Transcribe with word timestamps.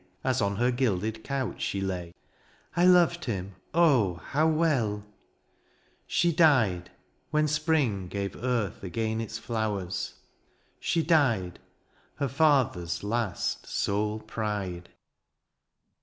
As 0.23 0.41
on 0.41 0.55
her 0.55 0.71
gilded 0.71 1.23
couch 1.23 1.61
she 1.61 1.79
lay, 1.79 2.07
'^ 2.07 2.13
I 2.75 2.85
loved 2.85 3.25
him, 3.25 3.53
oh! 3.71 4.15
how 4.15 4.47
well 4.47 5.05
!^' 4.47 5.05
She 6.07 6.31
died 6.33 6.89
When 7.29 7.47
spring 7.47 8.07
gave 8.07 8.35
earth 8.35 8.81
again 8.81 9.21
its 9.21 9.37
flowers 9.37 10.15
She 10.79 11.03
died, 11.03 11.59
her 12.15 12.27
father^s 12.27 13.03
last, 13.03 13.67
sole 13.67 14.17
pride. 14.21 14.89